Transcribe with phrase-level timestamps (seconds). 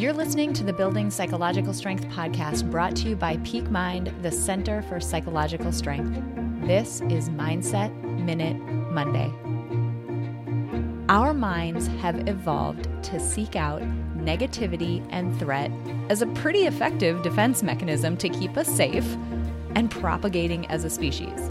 [0.00, 4.32] You're listening to the Building Psychological Strength podcast brought to you by Peak Mind, the
[4.32, 6.22] Center for Psychological Strength.
[6.66, 8.56] This is Mindset Minute
[8.90, 9.30] Monday.
[11.10, 13.82] Our minds have evolved to seek out
[14.16, 15.70] negativity and threat
[16.08, 19.18] as a pretty effective defense mechanism to keep us safe
[19.74, 21.50] and propagating as a species.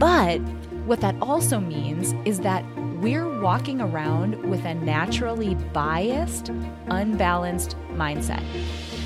[0.00, 0.38] But
[0.84, 2.64] what that also means is that
[3.00, 6.48] we're walking around with a naturally biased,
[6.88, 8.42] unbalanced mindset.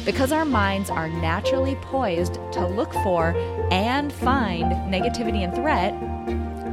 [0.05, 3.34] Because our minds are naturally poised to look for
[3.70, 5.95] and find negativity and threat,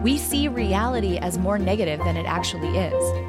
[0.02, 3.26] we see reality as more negative than it actually is.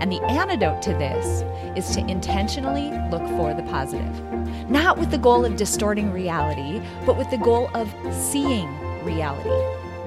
[0.00, 1.42] And the antidote to this
[1.76, 4.70] is to intentionally look for the positive.
[4.70, 8.68] Not with the goal of distorting reality, but with the goal of seeing
[9.04, 9.50] reality,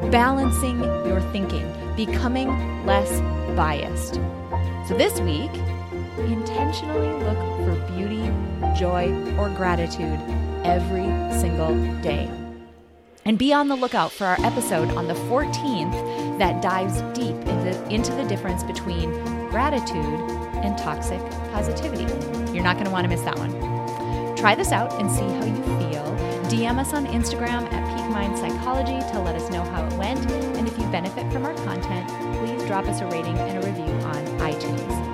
[0.10, 3.20] balancing your thinking, becoming less
[3.56, 4.16] biased.
[4.88, 5.52] So this week,
[6.20, 8.32] intentionally look for beauty,
[8.78, 10.20] joy, or gratitude
[10.64, 11.06] every
[11.40, 12.30] single day.
[13.26, 17.90] And be on the lookout for our episode on the 14th that dives deep into,
[17.90, 19.12] into the difference between
[19.50, 20.20] gratitude
[20.64, 21.20] and toxic
[21.52, 22.06] positivity.
[22.54, 23.52] You're not going to want to miss that one.
[24.38, 26.04] Try this out and see how you feel.
[26.48, 30.26] DM us on Instagram at Peak Mind Psychology to let us know how it went.
[30.32, 32.08] And if you benefit from our content,
[32.40, 35.07] please drop us a rating and a review on iTunes.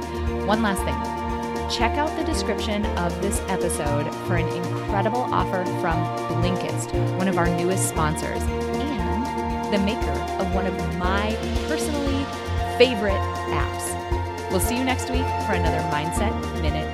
[0.45, 1.23] One last thing
[1.71, 7.37] check out the description of this episode for an incredible offer from Blinkist, one of
[7.37, 11.35] our newest sponsors, and the maker of one of my
[11.67, 12.25] personally
[12.77, 13.13] favorite
[13.49, 14.51] apps.
[14.51, 16.93] We'll see you next week for another Mindset Minute